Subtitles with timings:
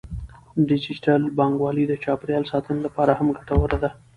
[0.69, 3.89] ډیجیټل بانکوالي د چاپیریال ساتنې لپاره هم ګټوره ده.